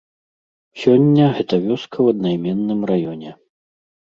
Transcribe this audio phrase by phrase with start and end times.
[0.83, 3.31] Сёння гэта вёска ў аднайменным раёне.